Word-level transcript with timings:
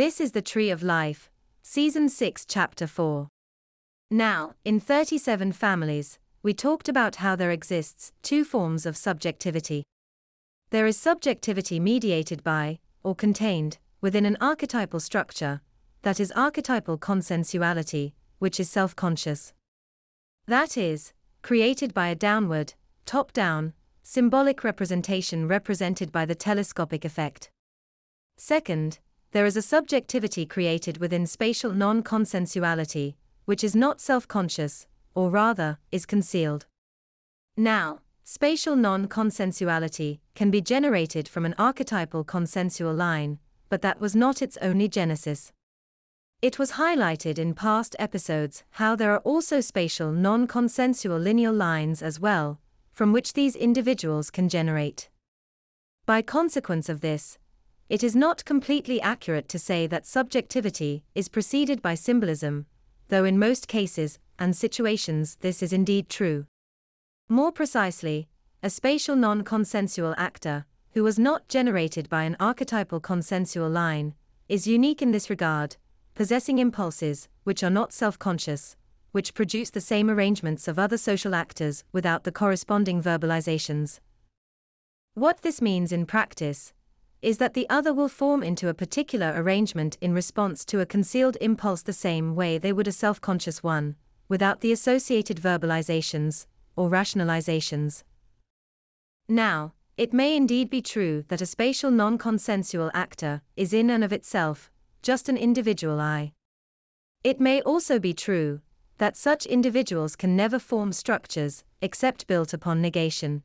This 0.00 0.18
is 0.18 0.32
the 0.32 0.40
Tree 0.40 0.70
of 0.70 0.82
Life, 0.82 1.30
Season 1.60 2.08
6, 2.08 2.46
Chapter 2.46 2.86
4. 2.86 3.28
Now, 4.10 4.54
in 4.64 4.80
37 4.80 5.52
families, 5.52 6.18
we 6.42 6.54
talked 6.54 6.88
about 6.88 7.16
how 7.16 7.36
there 7.36 7.50
exists 7.50 8.10
two 8.22 8.42
forms 8.42 8.86
of 8.86 8.96
subjectivity. 8.96 9.82
There 10.70 10.86
is 10.86 10.96
subjectivity 10.96 11.78
mediated 11.78 12.42
by, 12.42 12.78
or 13.02 13.14
contained, 13.14 13.76
within 14.00 14.24
an 14.24 14.38
archetypal 14.40 15.00
structure, 15.00 15.60
that 16.00 16.18
is 16.18 16.32
archetypal 16.32 16.96
consensuality, 16.96 18.14
which 18.38 18.58
is 18.58 18.70
self 18.70 18.96
conscious. 18.96 19.52
That 20.46 20.78
is, 20.78 21.12
created 21.42 21.92
by 21.92 22.08
a 22.08 22.14
downward, 22.14 22.72
top 23.04 23.34
down, 23.34 23.74
symbolic 24.02 24.64
representation 24.64 25.46
represented 25.46 26.10
by 26.10 26.24
the 26.24 26.34
telescopic 26.34 27.04
effect. 27.04 27.50
Second, 28.38 28.98
there 29.32 29.46
is 29.46 29.56
a 29.56 29.62
subjectivity 29.62 30.44
created 30.44 30.98
within 30.98 31.26
spatial 31.26 31.72
non 31.72 32.02
consensuality, 32.02 33.14
which 33.44 33.62
is 33.62 33.76
not 33.76 34.00
self 34.00 34.26
conscious, 34.26 34.86
or 35.14 35.30
rather, 35.30 35.78
is 35.92 36.04
concealed. 36.06 36.66
Now, 37.56 38.00
spatial 38.24 38.74
non 38.74 39.06
consensuality 39.06 40.18
can 40.34 40.50
be 40.50 40.60
generated 40.60 41.28
from 41.28 41.44
an 41.44 41.54
archetypal 41.58 42.24
consensual 42.24 42.94
line, 42.94 43.38
but 43.68 43.82
that 43.82 44.00
was 44.00 44.16
not 44.16 44.42
its 44.42 44.58
only 44.60 44.88
genesis. 44.88 45.52
It 46.42 46.58
was 46.58 46.72
highlighted 46.72 47.38
in 47.38 47.54
past 47.54 47.94
episodes 47.98 48.64
how 48.72 48.96
there 48.96 49.12
are 49.12 49.18
also 49.18 49.60
spatial 49.60 50.10
non 50.10 50.46
consensual 50.48 51.18
lineal 51.18 51.52
lines 51.52 52.02
as 52.02 52.18
well, 52.18 52.60
from 52.92 53.12
which 53.12 53.34
these 53.34 53.54
individuals 53.54 54.30
can 54.30 54.48
generate. 54.48 55.08
By 56.06 56.22
consequence 56.22 56.88
of 56.88 57.00
this, 57.00 57.38
it 57.90 58.04
is 58.04 58.14
not 58.14 58.44
completely 58.44 59.00
accurate 59.02 59.48
to 59.48 59.58
say 59.58 59.84
that 59.88 60.06
subjectivity 60.06 61.02
is 61.16 61.28
preceded 61.28 61.82
by 61.82 61.96
symbolism, 61.96 62.64
though 63.08 63.24
in 63.24 63.36
most 63.36 63.66
cases 63.66 64.16
and 64.38 64.54
situations 64.54 65.36
this 65.40 65.60
is 65.60 65.72
indeed 65.72 66.08
true. 66.08 66.46
More 67.28 67.50
precisely, 67.50 68.28
a 68.62 68.70
spatial 68.70 69.16
non 69.16 69.42
consensual 69.42 70.14
actor, 70.16 70.66
who 70.92 71.02
was 71.02 71.18
not 71.18 71.48
generated 71.48 72.08
by 72.08 72.22
an 72.22 72.36
archetypal 72.38 73.00
consensual 73.00 73.68
line, 73.68 74.14
is 74.48 74.68
unique 74.68 75.02
in 75.02 75.10
this 75.10 75.28
regard 75.28 75.76
possessing 76.14 76.58
impulses, 76.58 77.28
which 77.42 77.64
are 77.64 77.70
not 77.70 77.92
self 77.92 78.16
conscious, 78.20 78.76
which 79.10 79.34
produce 79.34 79.70
the 79.70 79.80
same 79.80 80.08
arrangements 80.08 80.68
of 80.68 80.78
other 80.78 80.96
social 80.96 81.34
actors 81.34 81.82
without 81.90 82.22
the 82.22 82.32
corresponding 82.32 83.02
verbalizations. 83.02 83.98
What 85.14 85.42
this 85.42 85.60
means 85.60 85.90
in 85.90 86.06
practice 86.06 86.72
is 87.22 87.38
that 87.38 87.54
the 87.54 87.68
other 87.68 87.92
will 87.92 88.08
form 88.08 88.42
into 88.42 88.68
a 88.68 88.74
particular 88.74 89.32
arrangement 89.36 89.98
in 90.00 90.14
response 90.14 90.64
to 90.64 90.80
a 90.80 90.86
concealed 90.86 91.36
impulse 91.40 91.82
the 91.82 91.92
same 91.92 92.34
way 92.34 92.58
they 92.58 92.72
would 92.72 92.88
a 92.88 92.92
self 92.92 93.20
conscious 93.20 93.62
one, 93.62 93.96
without 94.28 94.60
the 94.60 94.72
associated 94.72 95.36
verbalizations 95.38 96.46
or 96.76 96.88
rationalizations. 96.88 98.04
Now, 99.28 99.74
it 99.96 100.12
may 100.12 100.34
indeed 100.34 100.70
be 100.70 100.80
true 100.80 101.24
that 101.28 101.42
a 101.42 101.46
spatial 101.46 101.90
non 101.90 102.16
consensual 102.16 102.90
actor 102.94 103.42
is 103.56 103.74
in 103.74 103.90
and 103.90 104.02
of 104.02 104.12
itself 104.12 104.70
just 105.02 105.28
an 105.28 105.36
individual 105.36 106.00
I. 106.00 106.32
It 107.22 107.40
may 107.40 107.60
also 107.62 107.98
be 107.98 108.14
true 108.14 108.60
that 108.98 109.16
such 109.16 109.46
individuals 109.46 110.16
can 110.16 110.36
never 110.36 110.58
form 110.58 110.92
structures 110.92 111.64
except 111.82 112.26
built 112.26 112.52
upon 112.52 112.80
negation. 112.80 113.42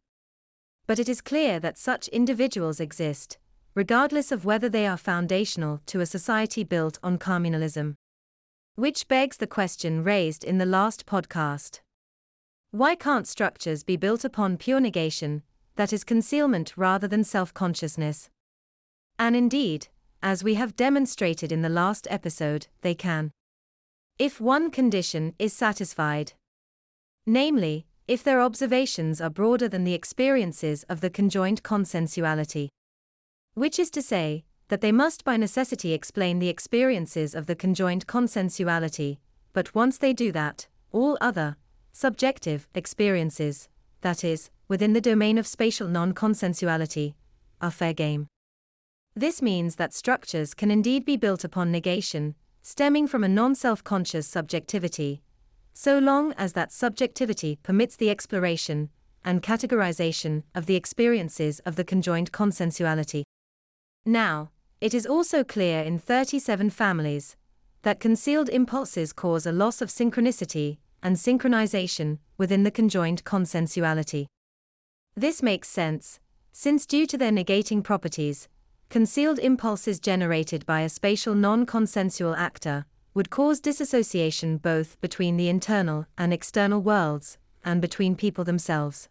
But 0.88 1.00
it 1.00 1.10
is 1.10 1.22
clear 1.22 1.60
that 1.60 1.78
such 1.78 2.08
individuals 2.10 2.80
exist, 2.80 3.38
regardless 3.76 4.32
of 4.32 4.46
whether 4.46 4.70
they 4.70 4.88
are 4.88 4.98
foundational 4.98 5.82
to 5.86 6.00
a 6.00 6.06
society 6.06 6.64
built 6.64 6.98
on 7.04 7.20
communalism. 7.20 7.96
Which 8.76 9.08
begs 9.10 9.38
the 9.38 9.48
question 9.48 10.04
raised 10.04 10.46
in 10.46 10.58
the 10.58 10.66
last 10.66 11.06
podcast. 11.06 11.82
Why 12.72 12.96
can't 12.96 13.28
structures 13.28 13.84
be 13.84 13.98
built 13.98 14.24
upon 14.24 14.58
pure 14.58 14.80
negation, 14.80 15.44
that 15.76 15.92
is 15.92 16.06
concealment 16.06 16.74
rather 16.78 17.08
than 17.08 17.26
self 17.26 17.54
consciousness? 17.54 18.30
And 19.20 19.36
indeed, 19.36 19.88
as 20.24 20.44
we 20.44 20.56
have 20.56 20.76
demonstrated 20.76 21.52
in 21.52 21.62
the 21.62 21.70
last 21.70 22.08
episode, 22.10 22.68
they 22.82 22.96
can. 22.96 23.32
If 24.18 24.40
one 24.40 24.72
condition 24.72 25.36
is 25.38 25.54
satisfied. 25.54 26.34
Namely, 27.26 27.88
if 28.08 28.24
their 28.24 28.42
observations 28.42 29.20
are 29.20 29.30
broader 29.30 29.68
than 29.68 29.84
the 29.84 29.94
experiences 29.94 30.84
of 30.88 31.02
the 31.02 31.10
conjoined 31.10 31.64
consensuality. 31.64 32.70
Which 33.56 33.80
is 33.80 33.90
to 33.92 34.02
say, 34.02 34.44
that 34.68 34.82
they 34.82 34.92
must 34.92 35.24
by 35.24 35.38
necessity 35.38 35.94
explain 35.94 36.40
the 36.40 36.50
experiences 36.50 37.34
of 37.34 37.46
the 37.46 37.56
conjoined 37.56 38.06
consensuality, 38.06 39.18
but 39.54 39.74
once 39.74 39.98
they 39.98 40.12
do 40.12 40.32
that, 40.34 40.68
all 40.92 41.18
other, 41.22 41.56
subjective, 41.94 42.68
experiences, 42.76 43.70
that 44.02 44.24
is, 44.26 44.50
within 44.68 44.92
the 44.92 45.02
domain 45.02 45.38
of 45.38 45.48
spatial 45.48 45.88
non 45.88 46.14
consensuality, 46.14 47.14
are 47.62 47.72
fair 47.72 47.94
game. 47.94 48.28
This 49.16 49.42
means 49.42 49.78
that 49.78 49.94
structures 49.94 50.54
can 50.54 50.70
indeed 50.70 51.06
be 51.06 51.16
built 51.16 51.46
upon 51.46 51.72
negation, 51.72 52.36
stemming 52.62 53.08
from 53.08 53.24
a 53.24 53.30
non 53.30 53.56
self 53.56 53.84
conscious 53.84 54.28
subjectivity, 54.28 55.22
so 55.74 56.00
long 56.00 56.34
as 56.34 56.54
that 56.54 56.74
subjectivity 56.74 57.60
permits 57.64 57.96
the 57.96 58.10
exploration 58.10 58.90
and 59.24 59.42
categorization 59.42 60.44
of 60.54 60.66
the 60.66 60.76
experiences 60.76 61.60
of 61.60 61.76
the 61.76 61.84
conjoined 61.84 62.32
consensuality. 62.32 63.25
Now, 64.06 64.52
it 64.82 64.94
is 64.94 65.06
also 65.06 65.44
clear 65.44 65.82
in 65.82 66.00
37 66.00 66.70
families 66.70 67.36
that 67.82 68.00
concealed 68.00 68.50
impulses 68.50 69.14
cause 69.14 69.46
a 69.46 69.52
loss 69.52 69.82
of 69.82 69.90
synchronicity 69.90 70.78
and 71.02 71.16
synchronization 71.16 72.20
within 72.38 72.64
the 72.64 72.72
conjoined 72.72 73.24
consensuality. 73.24 74.28
This 75.16 75.42
makes 75.42 75.70
sense, 75.70 76.20
since 76.52 76.86
due 76.86 77.06
to 77.08 77.18
their 77.18 77.32
negating 77.32 77.84
properties, 77.84 78.48
Concealed 78.90 79.40
impulses 79.40 80.00
generated 80.00 80.66
by 80.66 80.82
a 80.82 80.90
spatial 80.90 81.36
non 81.36 81.66
consensual 81.66 82.36
actor 82.36 82.86
would 83.14 83.30
cause 83.30 83.60
disassociation 83.60 84.58
both 84.58 85.00
between 85.02 85.38
the 85.38 85.50
internal 85.50 86.06
and 86.18 86.32
external 86.32 86.82
worlds, 86.82 87.38
and 87.64 87.82
between 87.82 88.16
people 88.16 88.44
themselves. 88.44 89.10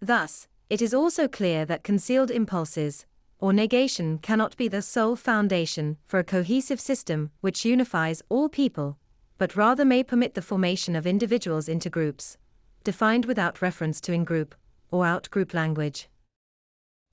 Thus, 0.00 0.46
it 0.68 0.82
is 0.82 0.94
also 0.94 1.26
clear 1.26 1.64
that 1.64 1.82
concealed 1.82 2.30
impulses, 2.30 3.06
or 3.38 3.52
negation, 3.52 4.18
cannot 4.18 4.56
be 4.56 4.68
the 4.68 4.82
sole 4.82 5.16
foundation 5.16 5.96
for 6.06 6.18
a 6.18 6.24
cohesive 6.24 6.80
system 6.80 7.30
which 7.40 7.64
unifies 7.64 8.22
all 8.28 8.48
people, 8.48 8.98
but 9.38 9.56
rather 9.56 9.84
may 9.84 10.02
permit 10.02 10.34
the 10.34 10.42
formation 10.42 10.96
of 10.96 11.06
individuals 11.06 11.68
into 11.68 11.90
groups, 11.90 12.38
defined 12.84 13.26
without 13.26 13.60
reference 13.60 14.00
to 14.00 14.12
in 14.12 14.24
group 14.24 14.54
or 14.90 15.04
out 15.04 15.28
group 15.30 15.52
language. 15.52 16.08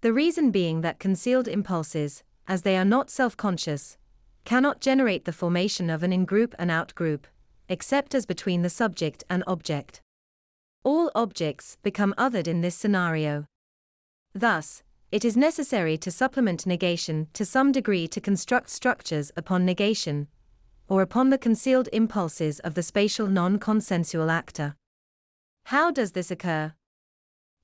The 0.01 0.13
reason 0.13 0.51
being 0.51 0.81
that 0.81 0.99
concealed 0.99 1.47
impulses, 1.47 2.23
as 2.47 2.63
they 2.63 2.77
are 2.77 2.85
not 2.85 3.09
self 3.09 3.35
conscious, 3.37 3.97
cannot 4.45 4.81
generate 4.81 5.25
the 5.25 5.33
formation 5.33 5.89
of 5.89 6.03
an 6.03 6.11
in 6.11 6.25
group 6.25 6.55
and 6.57 6.71
out 6.71 6.93
group, 6.95 7.27
except 7.69 8.15
as 8.15 8.25
between 8.25 8.61
the 8.61 8.69
subject 8.69 9.23
and 9.29 9.43
object. 9.47 10.01
All 10.83 11.11
objects 11.13 11.77
become 11.83 12.15
othered 12.17 12.47
in 12.47 12.61
this 12.61 12.75
scenario. 12.75 13.45
Thus, 14.33 14.81
it 15.11 15.25
is 15.25 15.35
necessary 15.35 15.97
to 15.97 16.09
supplement 16.09 16.65
negation 16.65 17.27
to 17.33 17.43
some 17.43 17.71
degree 17.71 18.07
to 18.07 18.21
construct 18.21 18.69
structures 18.69 19.31
upon 19.35 19.65
negation, 19.65 20.27
or 20.87 21.01
upon 21.01 21.29
the 21.29 21.37
concealed 21.37 21.89
impulses 21.91 22.59
of 22.59 22.75
the 22.75 22.83
spatial 22.83 23.27
non 23.27 23.59
consensual 23.59 24.31
actor. 24.31 24.75
How 25.65 25.91
does 25.91 26.13
this 26.13 26.31
occur? 26.31 26.73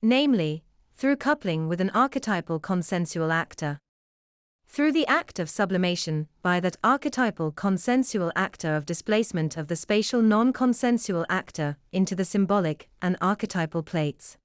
Namely, 0.02 0.62
through 0.94 1.16
coupling 1.16 1.68
with 1.68 1.80
an 1.80 1.90
archetypal 1.90 2.58
consensual 2.58 3.32
actor. 3.32 3.78
Through 4.66 4.92
the 4.92 5.06
act 5.06 5.38
of 5.38 5.48
sublimation 5.48 6.28
by 6.42 6.60
that 6.60 6.76
archetypal 6.84 7.52
consensual 7.52 8.30
actor 8.36 8.74
of 8.74 8.84
displacement 8.84 9.56
of 9.56 9.68
the 9.68 9.76
spatial 9.76 10.20
non 10.20 10.52
consensual 10.52 11.24
actor 11.30 11.78
into 11.92 12.14
the 12.14 12.26
symbolic 12.26 12.90
and 13.00 13.16
archetypal 13.22 13.82
plates. 13.82 14.36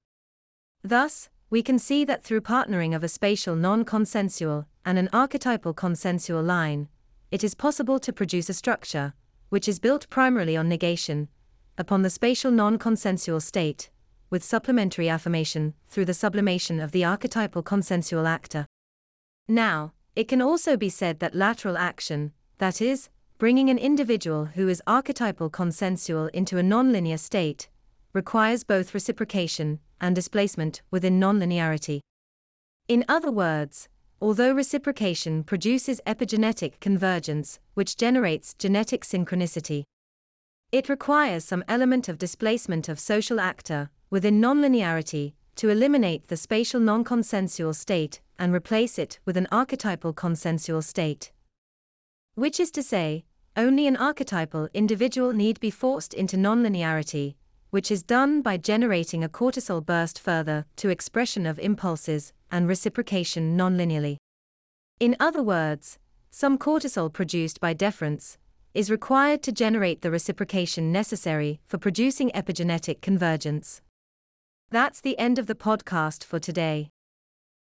Thus, 0.82 1.28
we 1.54 1.62
can 1.62 1.78
see 1.78 2.04
that 2.04 2.24
through 2.24 2.40
partnering 2.40 2.96
of 2.96 3.04
a 3.04 3.08
spatial 3.08 3.54
non 3.54 3.84
consensual 3.84 4.66
and 4.84 4.98
an 4.98 5.08
archetypal 5.12 5.72
consensual 5.72 6.42
line, 6.42 6.88
it 7.30 7.44
is 7.44 7.54
possible 7.54 8.00
to 8.00 8.12
produce 8.12 8.48
a 8.48 8.52
structure, 8.52 9.12
which 9.50 9.68
is 9.68 9.78
built 9.78 10.10
primarily 10.10 10.56
on 10.56 10.68
negation, 10.68 11.28
upon 11.78 12.02
the 12.02 12.10
spatial 12.10 12.50
non 12.50 12.76
consensual 12.76 13.38
state, 13.38 13.88
with 14.30 14.42
supplementary 14.42 15.08
affirmation 15.08 15.74
through 15.86 16.06
the 16.06 16.12
sublimation 16.12 16.80
of 16.80 16.90
the 16.90 17.04
archetypal 17.04 17.62
consensual 17.62 18.26
actor. 18.26 18.66
Now, 19.46 19.92
it 20.16 20.26
can 20.26 20.42
also 20.42 20.76
be 20.76 20.88
said 20.88 21.20
that 21.20 21.36
lateral 21.36 21.78
action, 21.78 22.32
that 22.58 22.82
is, 22.82 23.10
bringing 23.38 23.70
an 23.70 23.78
individual 23.78 24.46
who 24.56 24.66
is 24.66 24.82
archetypal 24.88 25.50
consensual 25.50 26.26
into 26.34 26.58
a 26.58 26.62
nonlinear 26.62 27.20
state, 27.20 27.68
requires 28.14 28.64
both 28.64 28.94
reciprocation 28.94 29.80
and 30.00 30.14
displacement 30.14 30.80
within 30.90 31.20
nonlinearity. 31.20 32.00
In 32.88 33.04
other 33.08 33.30
words, 33.30 33.88
although 34.20 34.52
reciprocation 34.52 35.44
produces 35.44 36.00
epigenetic 36.06 36.80
convergence, 36.80 37.58
which 37.74 37.96
generates 37.96 38.54
genetic 38.54 39.04
synchronicity. 39.04 39.82
It 40.72 40.88
requires 40.88 41.44
some 41.44 41.64
element 41.68 42.08
of 42.08 42.16
displacement 42.16 42.88
of 42.88 42.98
social 42.98 43.38
actor 43.38 43.90
within 44.10 44.40
nonlinearity 44.40 45.34
to 45.56 45.68
eliminate 45.68 46.28
the 46.28 46.36
spatial 46.36 46.80
non-consensual 46.80 47.74
state 47.74 48.20
and 48.38 48.52
replace 48.52 48.98
it 48.98 49.18
with 49.24 49.36
an 49.36 49.46
archetypal 49.52 50.12
consensual 50.12 50.82
state. 50.82 51.32
Which 52.34 52.58
is 52.58 52.70
to 52.72 52.82
say, 52.82 53.24
only 53.56 53.86
an 53.86 53.96
archetypal 53.96 54.68
individual 54.74 55.32
need 55.32 55.60
be 55.60 55.70
forced 55.70 56.14
into 56.14 56.36
nonlinearity, 56.36 57.34
which 57.74 57.90
is 57.90 58.04
done 58.04 58.40
by 58.40 58.56
generating 58.56 59.24
a 59.24 59.28
cortisol 59.28 59.84
burst 59.84 60.16
further 60.16 60.64
to 60.76 60.90
expression 60.90 61.44
of 61.44 61.58
impulses 61.58 62.32
and 62.48 62.68
reciprocation 62.68 63.58
nonlinearly. 63.58 64.16
In 65.00 65.16
other 65.18 65.42
words, 65.42 65.98
some 66.30 66.56
cortisol 66.56 67.12
produced 67.12 67.58
by 67.58 67.72
deference 67.72 68.38
is 68.74 68.92
required 68.92 69.42
to 69.42 69.50
generate 69.50 70.02
the 70.02 70.12
reciprocation 70.12 70.92
necessary 70.92 71.58
for 71.66 71.78
producing 71.78 72.30
epigenetic 72.30 73.00
convergence. 73.00 73.80
That's 74.70 75.00
the 75.00 75.18
end 75.18 75.40
of 75.40 75.48
the 75.48 75.56
podcast 75.56 76.22
for 76.22 76.38
today. 76.38 76.93